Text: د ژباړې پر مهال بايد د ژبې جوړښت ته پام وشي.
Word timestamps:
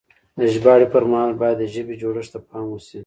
د 0.37 0.39
ژباړې 0.53 0.87
پر 0.93 1.03
مهال 1.11 1.31
بايد 1.39 1.57
د 1.59 1.63
ژبې 1.73 1.95
جوړښت 2.01 2.31
ته 2.33 2.39
پام 2.49 2.65
وشي. 2.71 2.99